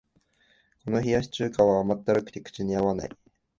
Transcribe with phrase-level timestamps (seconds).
[0.83, 3.09] この冷やし中華は甘ったるくて口に合わない